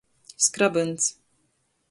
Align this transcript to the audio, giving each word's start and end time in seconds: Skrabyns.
Skrabyns. 0.45 1.03